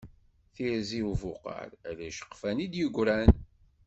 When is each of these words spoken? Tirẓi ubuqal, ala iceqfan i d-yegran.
Tirẓi 0.53 0.99
ubuqal, 1.11 1.71
ala 1.87 2.03
iceqfan 2.09 2.57
i 2.65 2.67
d-yegran. 2.71 3.31